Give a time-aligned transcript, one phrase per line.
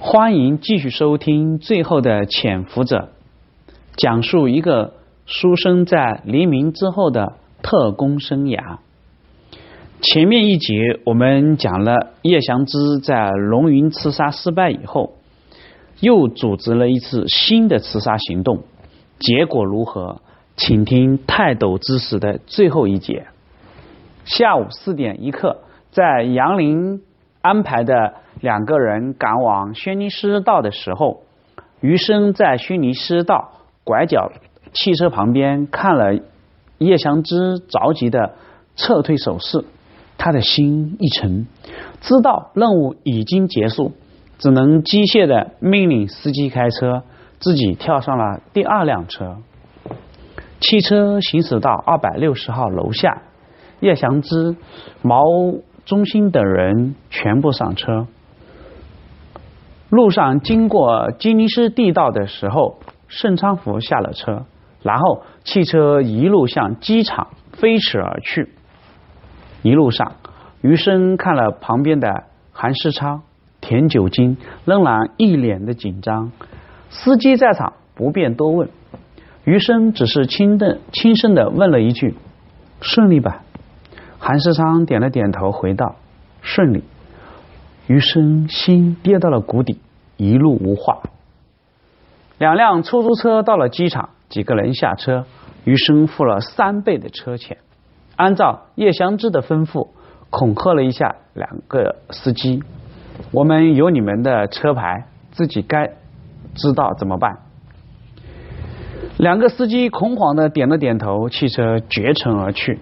[0.00, 3.08] 欢迎继续收听《最后的潜伏者》，
[3.96, 4.94] 讲述一个
[5.26, 7.32] 书生在黎明之后的
[7.62, 8.78] 特工生涯。
[10.00, 15.14] 前面一节我们讲了叶祥之在龙云刺杀失败以后，
[15.98, 18.62] 又组织了一次新的刺杀行动，
[19.18, 20.20] 结果如何？
[20.56, 23.26] 请听泰斗之死的最后一节。
[24.24, 25.58] 下午四点一刻，
[25.90, 27.02] 在杨林
[27.42, 31.22] 安排的两个人赶往轩尼诗道的时候，
[31.80, 33.52] 余生在轩尼诗道
[33.84, 34.30] 拐角
[34.72, 36.20] 汽车旁边看了
[36.78, 38.34] 叶祥之着急的
[38.76, 39.64] 撤退手势。
[40.20, 41.46] 他的心一沉，
[42.00, 43.92] 知道任务已经结束，
[44.38, 47.04] 只能机械的命令司机开车，
[47.38, 49.36] 自己跳上了第二辆车。
[50.58, 53.22] 汽车行驶到二百六十号楼下，
[53.78, 54.56] 叶祥之、
[55.02, 55.22] 毛
[55.84, 58.08] 中心等人全部上车。
[59.90, 64.44] 路上经过吉尼斯地道的时候，盛昌福下了车，
[64.82, 68.50] 然后汽车一路向机场飞驰而去。
[69.62, 70.16] 一路上，
[70.60, 73.22] 余生看了旁边的韩世昌、
[73.62, 76.32] 田九金，仍然一脸的紧张。
[76.90, 78.68] 司机在场，不便多问。
[79.44, 82.14] 余生只是轻的轻声的问了一句
[82.82, 83.42] ：“顺利吧？”
[84.20, 85.96] 韩世昌点了点头，回道
[86.42, 86.84] ：“顺利。”
[87.88, 89.80] 余生心跌到了谷底，
[90.18, 90.98] 一路无话。
[92.36, 95.24] 两辆出租车到了机场，几个人下车，
[95.64, 97.56] 余生付了三倍的车钱。
[98.16, 99.88] 按照叶祥之的吩咐，
[100.28, 102.62] 恐吓了一下两个司机
[103.32, 105.86] ：“我们有你们的车牌，自己该
[106.54, 107.38] 知道怎么办。”
[109.18, 112.78] 两个司机恐慌的点了点头，汽车绝尘而去。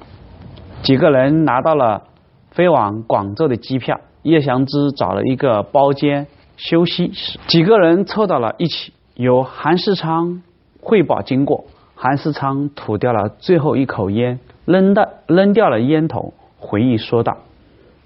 [0.82, 2.02] 几个人拿到了
[2.50, 10.42] 飞往广州的机票，叶祥之找了一个包间休息室，几个人凑到了一起，由韩世昌
[10.80, 11.64] 汇报经过。
[11.94, 14.38] 韩世昌吐掉了最后一口烟。
[14.66, 17.36] 扔的扔掉了烟头，回忆说道：“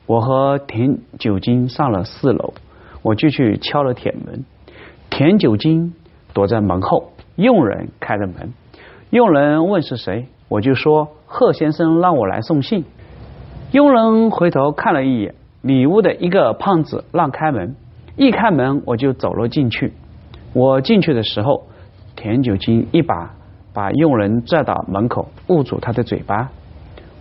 [0.05, 2.53] 我和田九金上了四楼，
[3.01, 4.45] 我就去敲了铁门。
[5.09, 5.95] 田九金
[6.35, 8.53] 躲在门后，佣人开了门。
[9.09, 12.85] 佣人问是谁，我就说贺先生让我来送信。
[13.73, 17.75] 佣人回头看了一眼，里屋的一个胖子让开门。
[18.21, 19.95] 一开门，我就走了进去。
[20.53, 21.65] 我进去的时候，
[22.15, 23.31] 田九金一把。”
[23.73, 26.51] 把佣人拽到门口，捂住他的嘴巴。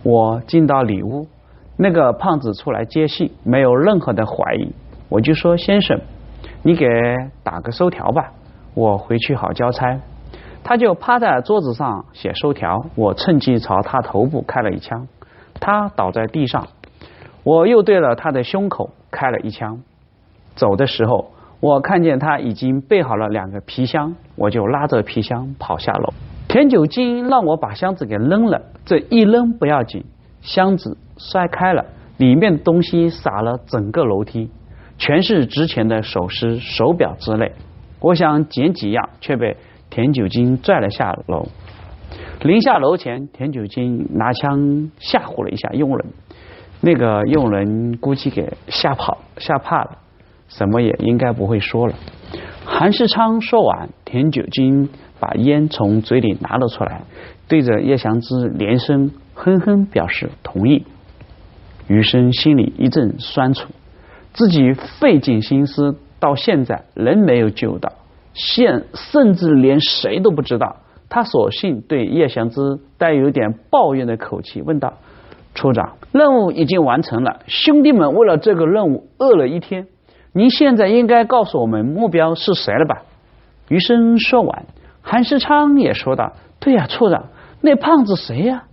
[0.02, 1.28] 我进到里屋，
[1.76, 4.72] 那个胖子出来接信，没有任何的怀疑。
[5.08, 6.00] 我就说：“先生，
[6.64, 6.88] 你给
[7.44, 8.32] 打个收条吧，
[8.74, 10.00] 我回去好交差。”
[10.64, 12.84] 他就趴在桌子上写收条。
[12.96, 15.06] 我趁机朝他头部开了一枪，
[15.60, 16.66] 他倒在地上。
[17.44, 19.80] 我又对了他的胸口开了一枪。
[20.60, 26.12] 走的时候，我看见他已经备好了两个皮箱，我就拉着皮箱跑下楼。
[26.48, 30.04] 田九金让我把箱子给扔了，这一扔不要紧，
[30.42, 31.82] 箱子摔开了，
[32.18, 34.50] 里面的东西洒了整个楼梯，
[34.98, 37.52] 全是值钱的首饰、手表之类。
[38.00, 39.56] 我想捡几样，却被
[39.88, 41.46] 田九金拽了下楼。
[42.42, 46.06] 临下楼前，田九金拿枪吓唬了一下佣人，
[46.82, 49.98] 那个佣人估计给吓跑、吓怕了，
[50.50, 51.94] 什么也应该不会说了。
[52.66, 54.90] 韩世昌说完，田九金。
[55.22, 57.02] 把烟从嘴里拿了出来，
[57.46, 60.86] 对着叶祥之连声哼哼表示同意。
[61.88, 63.68] 余生心里一阵酸楚，
[64.32, 67.92] 自己费尽心思到现在仍没有救到，
[68.32, 70.76] 现甚至连谁都不知道。
[71.10, 74.94] 他索性对叶祥之带有点抱怨的口气问道
[75.54, 79.86] ：“处长，任务已经完成了，兄弟们为了这个任务饿了一天，
[80.32, 83.02] 您现在应该告诉我们目标是谁了吧？”
[83.68, 84.64] 余生说完。
[85.02, 87.28] 韩世昌也说道：“对呀，处长，
[87.60, 88.64] 那胖子谁呀？”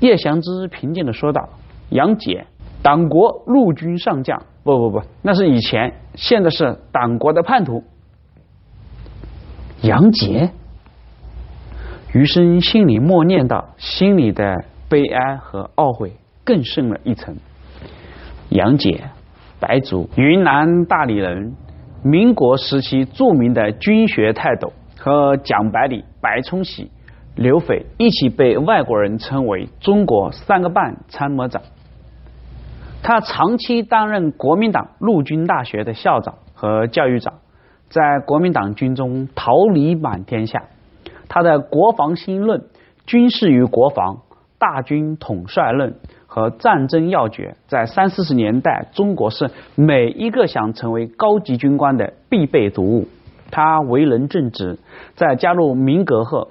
[0.00, 1.48] 叶祥之平静的说道
[1.90, 2.46] ：“杨杰，
[2.82, 4.42] 党国陆军上将。
[4.64, 7.84] 不不不，那是以前，现在是党国的叛徒。”
[9.82, 10.50] 杨杰，
[12.12, 17.36] 余生心里默念道，心里的悲哀和懊悔更深了一层。
[18.48, 19.10] 杨杰，
[19.60, 21.54] 白族，云南大理人，
[22.02, 24.72] 民国时期著名的军学泰斗。
[24.98, 26.90] 和蒋百里、白崇禧、
[27.36, 31.62] 刘斐一起被外国人称为“中国三个半参谋长”。
[33.04, 37.34] 他长期担任国民党陆军大学的校长和教育长，
[37.88, 40.64] 在国民党军中桃李满天下。
[41.28, 42.60] 他的《国防新论》
[43.06, 44.14] 《军事与国防》
[44.58, 45.92] 《大军统帅论》
[46.36, 53.08] 和战争要诀，在三四十年代，中国是每一个想成为高级军官的必备读物。
[53.50, 54.78] 他为人正直，
[55.14, 56.48] 在加入民革后，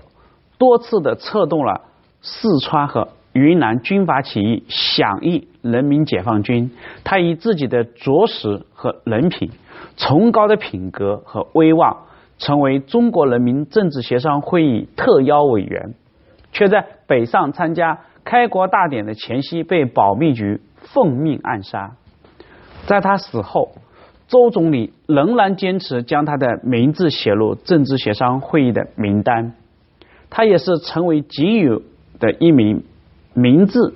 [0.58, 1.82] 多次的策动了
[2.24, 6.72] 四川和云南军阀起义，响应人民解放军。
[7.04, 9.52] 他以自己的着实和人品、
[9.98, 11.96] 崇高的品格和威望，
[12.40, 15.94] 成为中国人民政治协商会议特邀委员，
[16.52, 21.94] 却在北上参加开国大典的前夕被保密局奉命暗杀。
[22.86, 23.72] 在他死后。
[24.28, 29.54] 周总理仍然坚持将他的名字写入政治协商会议的名单，
[30.32, 31.84] 他也是成为仅有
[32.20, 32.84] 的一名
[33.36, 33.94] 名字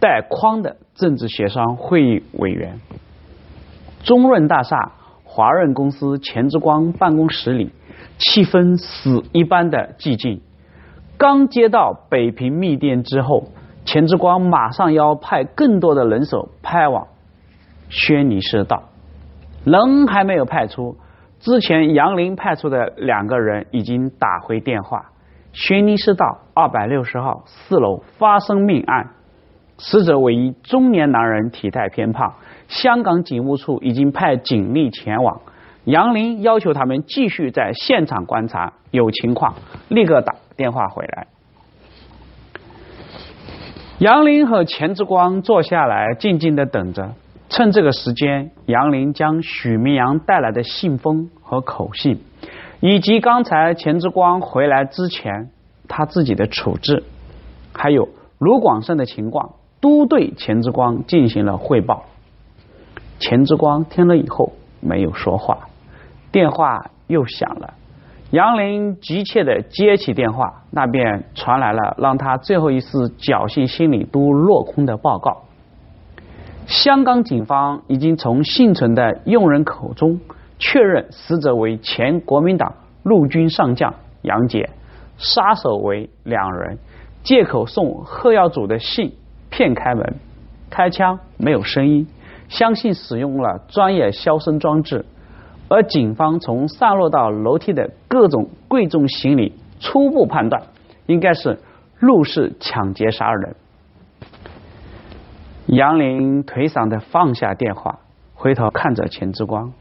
[0.00, 2.78] 带框的政治协商会议委员。
[4.02, 4.92] 中润大厦
[5.24, 7.70] 华润公司钱之光办公室里，
[8.18, 10.42] 气氛死一般的寂静。
[11.16, 13.48] 刚接到北平密电之后，
[13.84, 17.06] 钱之光马上要派更多的人手派往
[17.88, 18.82] 轩尼诗道。
[19.64, 20.96] 人还没有派出，
[21.40, 25.10] 之前杨林派出的两个人已经打回电话。
[25.52, 29.10] 轩尼诗道二百六十号四楼发生命案，
[29.78, 32.34] 死者为一中年男人，体态偏胖。
[32.68, 35.40] 香港警务处已经派警力前往。
[35.84, 39.54] 杨林要求他们继续在现场观察，有情况
[39.88, 41.26] 立刻打电话回来。
[44.04, 47.14] 杨林和钱之光坐下来，静静的等着。
[47.48, 52.20] 趁这个时间，杨林将许明阳带来的信封和口信，
[52.80, 55.48] 以及刚才钱之光回来之前
[55.88, 57.02] 他自己的处置，
[57.72, 62.04] 还有卢广胜的情况，都对钱之光进行了汇报。
[63.18, 65.68] 钱之光听了以后没有说话，
[66.30, 67.72] 电话又响了。
[68.34, 75.44] 杨林急切的接起电话，那边传来了让他最后一次侥幸心理都落空的报告。
[76.66, 80.18] 香港警方已经从幸存的佣人口中
[80.58, 84.68] 确认死者为前国民党陆军上将杨杰，
[85.16, 86.78] 杀手为两人，
[87.22, 89.14] 借口送贺耀祖的信
[89.48, 90.16] 骗开门，
[90.70, 92.08] 开枪没有声音，
[92.48, 95.06] 相信使用了专业消声装置，
[95.68, 100.62] 而警方从散落到楼梯的各种贵重行李初步判断，
[101.06, 101.58] 应该是
[101.98, 103.56] 入室抢劫杀人。
[105.66, 107.98] 杨林颓丧的放下电话，
[108.34, 109.72] 回头看着钱之光：“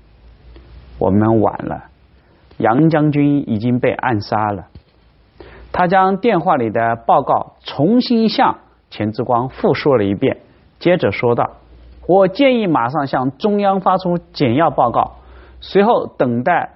[0.97, 1.83] 我们晚了，
[2.57, 4.67] 杨将军已经被暗杀了。”
[5.73, 8.59] 他将电话里的报告重新向
[8.89, 10.37] 钱之光复述了一遍，
[10.79, 11.49] 接着说道
[12.07, 15.15] ：“我建议马上向中央发出简要报告，
[15.63, 16.71] 随后等待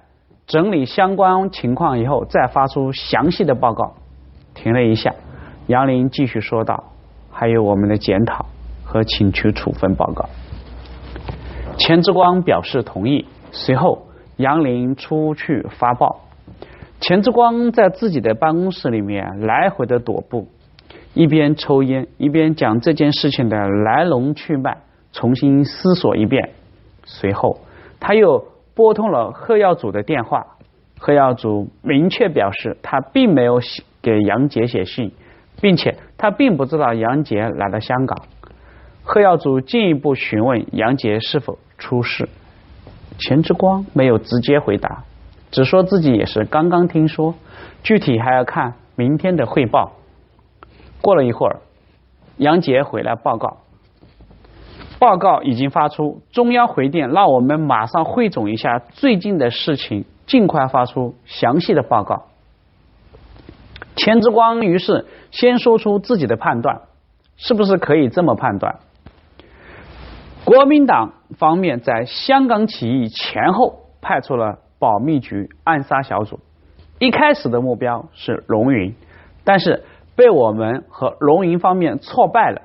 [0.46, 3.94] 整理相关情况以后再发出详细的报告。”
[4.56, 5.14] 停了一下，
[5.66, 6.84] 杨林继续说道
[7.30, 8.46] ：“还有我们的检讨。”
[8.90, 10.30] 和请求处分报告，
[11.76, 13.26] 钱之光表示同意。
[13.52, 14.06] 随后，
[14.36, 16.20] 杨林出去发报。
[16.98, 20.48] 钱之光在自己的办公室里面来回的踱步，
[21.12, 24.78] 一边抽烟，一边讲这件事情的来龙去脉，
[25.12, 26.54] 重新思索一遍。
[27.04, 27.58] 随后，
[28.00, 28.42] 他又
[28.78, 30.46] 拨通了贺耀祖的电话。
[31.00, 35.10] 贺耀祖明确表示，他并没有写给杨杰写信，
[35.60, 38.16] 并且他并不知道杨杰来了香港。
[39.02, 42.28] 贺耀祖进一步询问杨杰是否出事，
[43.18, 45.02] 钱之光没有直接回答，
[45.50, 47.34] 只说自己也是刚刚听说，
[47.82, 49.90] 具体还要看明天的汇报。
[51.00, 51.56] 过了一会儿，
[52.36, 53.56] 杨杰回来报告，
[54.98, 62.24] 报告已经发出，中央回电让我们马上汇总一下最近的事情，尽快发出详细的报告。
[63.94, 66.82] 钱之光于是先说出自己的判断，
[67.36, 68.80] 是不是可以这么判断？
[70.44, 76.40] 国民党方面在香港起义前后派出了保密局暗杀小组，
[76.98, 78.94] 一开始的目标是龙云，
[79.44, 79.84] 但是
[80.16, 82.62] 被我们和龙云方面挫败了，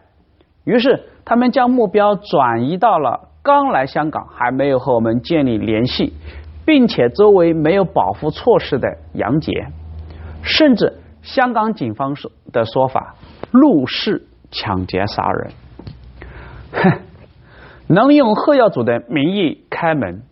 [0.63, 6.13] 于是他们将目标转移到了刚来香港还没有和我们建立联系，
[6.65, 9.51] 并且周围没有保护措施的杨杰，
[10.42, 13.15] 甚至香港警方说的说法，
[13.51, 15.51] 入室抢劫杀人，
[16.72, 17.00] 哼。
[17.86, 20.24] 能用贺耀祖的名义开门，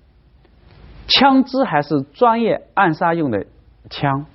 [1.07, 3.45] 枪支还是专业暗杀用的
[3.89, 4.25] 枪，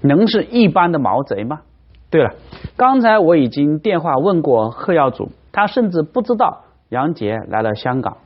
[0.00, 1.62] 能是一般的毛贼吗？
[2.08, 2.30] 对了，
[2.76, 8.16] 刚才我已经电话问过贺耀祖，他甚至不知道杨杰来了香港。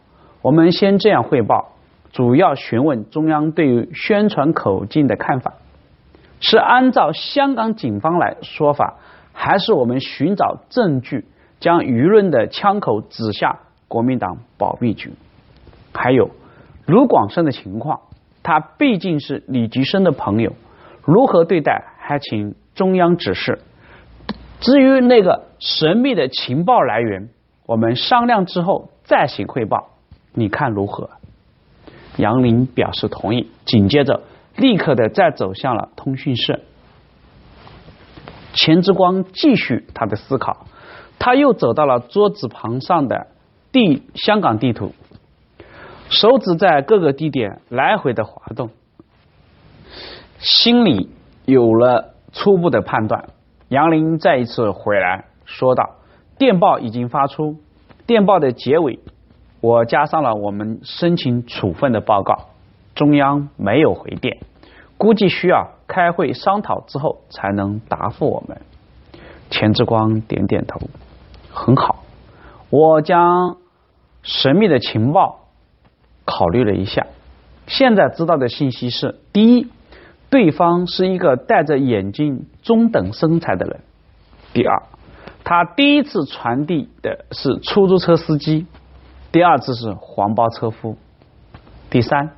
[0.42, 1.72] 我们先这样汇报，
[2.12, 5.54] 主要询问中央对于宣传口径的看法，
[6.40, 8.94] 是按照香港警方来说法，
[9.32, 11.26] 还是我们寻找证据
[11.58, 15.12] 将舆论的枪口指向国民党保密局。
[15.92, 16.30] 还有
[16.86, 18.00] 卢广生的情况，
[18.42, 20.52] 他毕竟是李吉生的朋友，
[21.04, 23.58] 如何对待还请中央指示。
[24.60, 27.30] 至于那个神秘的情报来源，
[27.64, 29.90] 我们商量之后再行汇报，
[30.32, 31.10] 你看如何？
[32.16, 34.22] 杨林表示同意，紧接着
[34.56, 36.62] 立刻的再走向了通讯室。
[38.54, 40.66] 钱之光继续他的思考，
[41.18, 43.26] 他又走到了桌子旁上的
[43.70, 44.94] 地香港地图，
[46.08, 48.70] 手指在各个地点来回的滑动，
[50.38, 51.10] 心里
[51.44, 53.28] 有了初步的判断。
[53.68, 55.94] 杨林再一次回来说道
[56.36, 57.56] ：“电报已经发出，
[58.06, 58.98] 电报的结尾
[59.62, 62.48] 我加上了我们申请处分的报告，
[62.94, 64.36] 中央没有回电，
[64.98, 68.60] 估计需要开会商讨之后才能答复我们。”
[69.48, 70.78] 钱之光点点头
[71.50, 72.04] ：“很好，
[72.68, 73.56] 我将
[74.22, 75.46] 神秘的情报
[76.26, 77.06] 考虑了一下，
[77.66, 79.68] 现在知道的信息是：第一。”
[80.28, 83.80] 对方是一个戴着眼镜、中等身材的人。
[84.52, 84.82] 第二，
[85.48, 88.66] 他第一次传递的是出租车司机，
[89.30, 90.96] 第二次是黄包车夫。
[91.88, 92.30] 第三，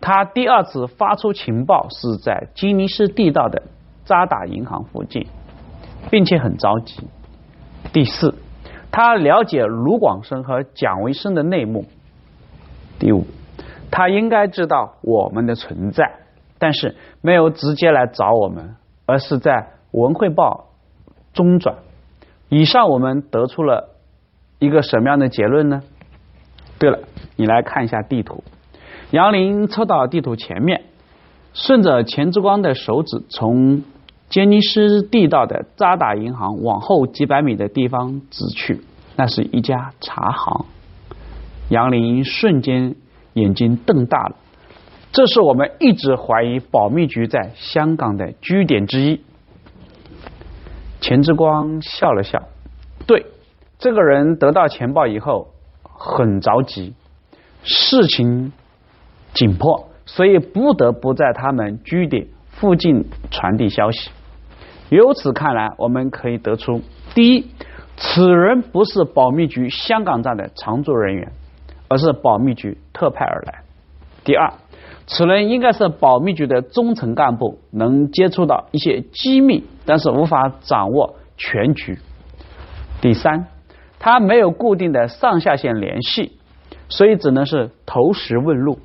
[0.00, 3.62] 他第二次发出情报是在吉尼斯地道的
[4.04, 5.28] 渣打银行附近，
[6.10, 7.06] 并且很着急。
[7.92, 8.34] 第四，
[8.90, 11.84] 他了解卢广生和蒋维生的内幕。
[12.98, 13.28] 第五，
[13.92, 16.16] 他应该知道我们的存在。
[16.58, 18.74] 但是没有直接来找我们，
[19.06, 20.70] 而是在文汇报
[21.32, 21.76] 中转。
[22.48, 23.96] 以上我们得出了
[24.58, 25.82] 一个什么样的结论呢？
[26.78, 27.00] 对了，
[27.36, 28.44] 你来看一下地图。
[29.10, 30.84] 杨林凑到地图前面，
[31.54, 33.82] 顺着钱之光的手指，从
[34.28, 38.82] 杰尼斯地道的渣打银行往后几百米的地方指去，
[39.16, 40.66] 那是一家茶行。
[41.68, 42.94] 杨林瞬间
[43.32, 44.36] 眼睛瞪大了。
[45.12, 49.20] 这是我们一直怀疑保密局在香港的据点之一。
[51.06, 52.48] 钱之光笑了笑，
[53.06, 53.26] 对，
[53.78, 55.52] 这个人得到情报以后
[55.84, 56.94] 很着急，
[57.62, 58.52] 事情
[59.32, 64.10] 紧迫，所以不得不在他们据点附近传递消息。
[64.88, 66.82] 由此看来，我们可以得出：
[67.14, 67.52] 第一，
[67.96, 71.30] 此人不是保密局香港站的常驻人员，
[71.86, 73.62] 而是保密局特派而来；
[74.24, 74.52] 第二。
[75.08, 81.98] 此人应该是保密局的中层干部，能接触到一些机密，但是无法掌握全局。
[83.00, 83.46] 第三，
[84.00, 86.32] 他没有固定的上下线联系，
[86.88, 88.80] 所以只能是投石问路。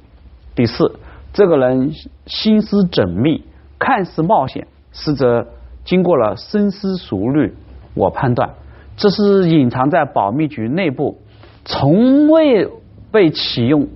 [0.53, 0.99] 第四，
[1.33, 1.93] 这个人
[2.27, 3.43] 心思缜密，
[3.79, 5.47] 看似冒险，实则
[5.83, 7.55] 经过了深思熟虑。
[7.95, 8.51] 我判断，
[8.95, 11.17] 这是隐藏在保密局内部，
[11.65, 12.69] 从未
[13.11, 13.87] 被启用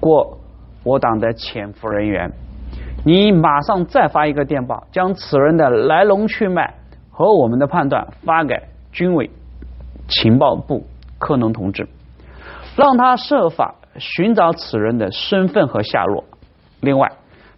[0.00, 0.38] 过。
[0.86, 2.30] 我党的潜伏人员，
[3.04, 6.74] 你马上再发一个电报，将此人的来龙去脉
[7.10, 8.62] 和我们的判断发给
[8.92, 9.28] 军委
[10.06, 10.86] 情报部
[11.18, 11.88] 柯农同志，
[12.76, 16.22] 让他设法寻找此人的身份和下落。
[16.80, 17.10] 另外，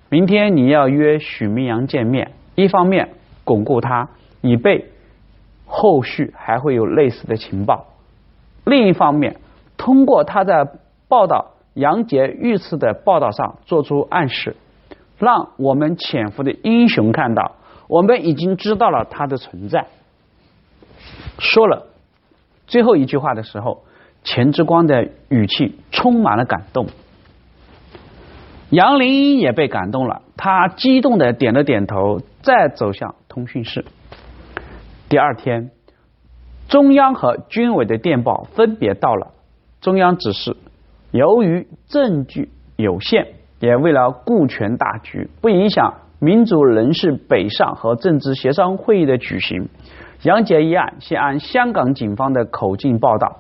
[0.09, 3.11] 明天你要约许明阳见面，一方面
[3.45, 4.09] 巩固他，
[4.41, 4.87] 以备
[5.67, 7.85] 后续还会有类似的情报；
[8.65, 9.37] 另一方面，
[9.77, 10.67] 通过他在
[11.09, 11.57] 报道。
[11.79, 14.57] 杨洁遇刺的报道上做出暗示，
[15.17, 17.53] 让我们潜伏的英雄看到，
[17.87, 19.87] 我们已经知道了他的存在。
[21.39, 21.87] 说了
[22.67, 23.85] 最后一句话的时候，
[24.25, 26.89] 钱之光的语气充满了感动。
[28.71, 33.85] 杨林也被感动了，他激动的点了点头，再走向通讯室。
[35.09, 35.71] 第二天，
[36.69, 39.29] 中央和军委的电报分别到了，
[39.81, 40.57] 中央指示。
[41.11, 43.27] 由于证据有限，
[43.61, 49.69] 也为了顾全大局，不影响民主人士北上和政治协商会议的举行，
[50.23, 53.39] 杨洁一案先按香港警方的口径报道。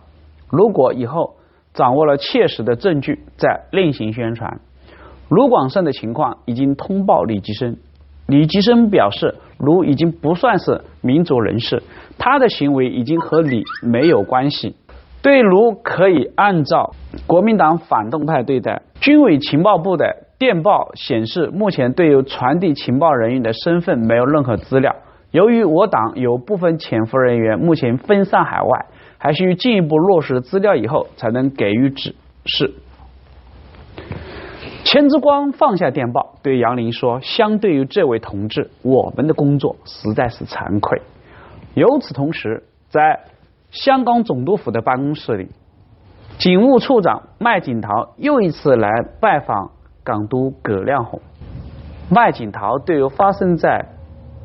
[0.48, 1.36] 如果以后
[1.74, 4.60] 掌握了切实的证据，再另行宣传。
[5.28, 7.76] 卢广胜的情况已经通报李吉生，
[8.26, 11.82] 李吉生表示，卢已经不算是民主人士，
[12.16, 14.74] 他的行为已经和李没有关系。
[15.20, 16.94] 对卢可以按照
[17.26, 18.82] 国民党反动派对待。
[19.00, 24.94] 军委情报部的电报显示，目前对于传递情报人员的身份没有任何资料。
[25.30, 28.86] 由于我党有部分潜伏人员目前分散海外，
[29.18, 32.72] 还需进一步落实资料以后才能给予指示。
[34.84, 41.02] 钱之光放下电报，对杨林说：“相对于这位同志，我们的工作实在是惭愧。”
[41.74, 43.20] 由此同时，在
[43.70, 45.50] 香港总督府的办公室里，
[46.38, 49.72] 警务处长麦景陶又一次来拜访
[50.02, 51.20] 港督葛亮洪。
[52.10, 53.86] 麦景陶对于发生在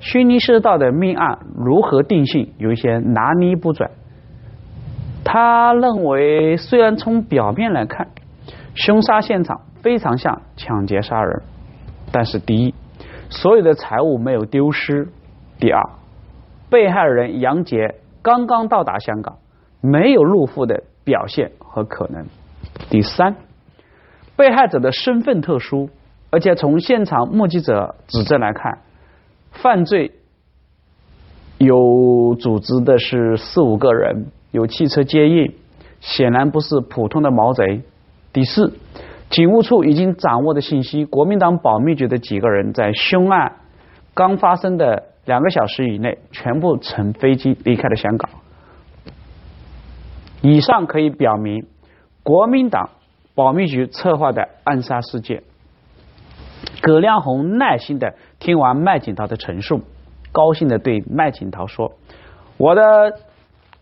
[0.01, 3.89] 薰衣社道的命案如何定性有一些拿捏不准。
[5.23, 8.09] 他认为，虽然从表面来看，
[8.75, 11.43] 凶杀现场非常像抢劫杀人，
[12.11, 12.75] 但是第一，
[13.29, 15.05] 所有的财物没有丢失；
[15.59, 15.81] 第二，
[16.69, 19.37] 被害人杨杰刚刚到达香港，
[19.81, 22.25] 没有入户的表现和可能；
[22.89, 23.35] 第三，
[24.35, 25.89] 被害者的身份特殊，
[26.31, 28.79] 而且从现场目击者指证来看，
[29.51, 30.13] 犯罪
[31.57, 34.27] 有组织的是四五个人。
[34.51, 35.55] 有汽车接应，
[35.99, 37.81] 显然不是普通的毛贼。
[38.31, 38.73] 第四，
[39.31, 43.53] 警务处已经掌握的信息，国民党保密局的几个人在凶案
[44.13, 48.29] 刚发生的两个小时以内，全部乘飞机离开了香港。
[50.41, 51.65] 以上可以表明，
[52.23, 52.89] 国民党
[53.35, 55.43] 保密局策划的暗杀事件。
[56.81, 59.81] 葛亮洪耐心的听完麦景涛的陈述，
[60.31, 61.93] 高兴的对麦景涛说
[62.57, 62.81] ：“我的。”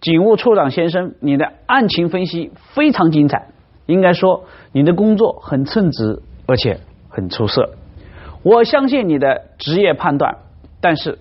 [0.02, 3.50] 警务处长先生，你的案情分析非常精彩，
[3.86, 7.76] 应该说你的工作很称职，而且很出色。
[8.42, 10.40] 我相信你的职业判断，
[10.82, 11.20] 但是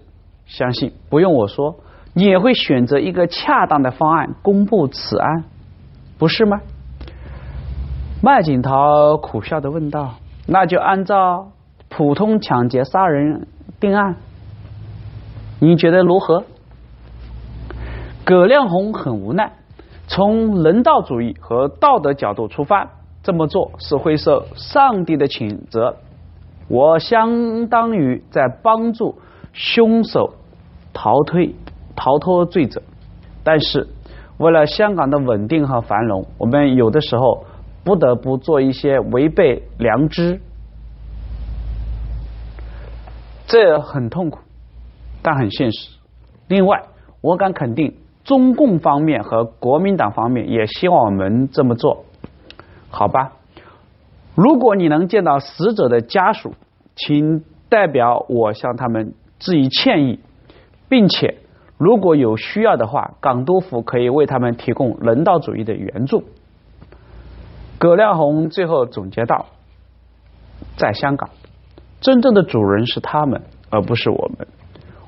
[0.50, 1.76] 相信不用我说，
[2.12, 5.44] 你也会选择一个恰当的方案公布此案，
[6.18, 6.60] 不是吗？
[8.20, 10.16] 麦景涛苦笑的问道
[10.48, 11.52] ：“那就按照
[11.88, 13.46] 普通抢劫杀人
[13.78, 14.16] 定案，
[15.60, 16.42] 你觉得如何？”
[18.26, 19.52] 葛亮洪很无奈，
[20.08, 22.90] 从人道主义和道德角度出发，
[23.22, 25.96] 这么做是会受上帝的谴责。
[26.66, 29.20] 我相当于在帮助
[29.52, 30.34] 凶手
[30.92, 31.54] 逃退、
[31.96, 32.82] 逃脱罪责。
[33.42, 33.88] 但是，
[34.38, 37.44] 为了香港的稳定和繁荣，我们有的时候
[37.84, 40.40] 不得不做一些违背良知，
[43.46, 44.40] 这很痛苦，
[45.22, 45.90] 但很现实。
[46.48, 46.82] 另外，
[47.20, 47.94] 我敢肯定。
[48.22, 52.04] 中共方面和国民党方面也希望我们这么做，
[52.90, 53.32] 好吧？
[54.36, 56.54] 如果你能见到死者的家属，
[56.94, 60.20] 请代表我向他们致以歉意，
[60.90, 61.38] 并且
[61.78, 66.24] 如果有需要的话，港督府可以为他们提供人道主义的援助。
[67.78, 69.46] 葛亮红最后总结道
[70.76, 71.30] ：“在香港，
[72.02, 74.46] 真正的主人是他们，而不是我们。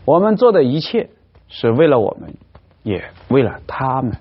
[0.06, 1.10] 我们做的一切
[1.48, 2.32] 是为了我们。”
[2.84, 4.16] 也为了他们。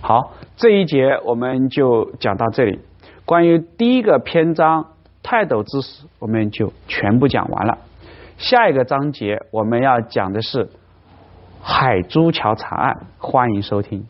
[0.00, 2.80] 好，这一节我们就讲到这里。
[3.24, 4.84] 关于第一个篇章
[5.22, 7.78] 泰斗之死，我们就全部讲完了。
[8.38, 10.68] 下一个章节我们要讲的是
[11.62, 14.06] 海珠桥惨案，欢迎收听。